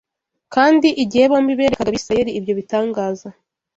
Kandi 0.53 0.87
igihe 1.03 1.23
bombi 1.31 1.51
berekaga 1.59 1.89
Abisirayeli 1.91 2.31
ibyo 2.39 2.53
bitangaza 2.59 3.27